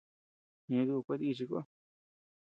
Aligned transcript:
¿Ñeʼe 0.69 0.85
duʼu 0.87 1.01
kuetíchi 1.05 1.45
ko? 1.49 1.59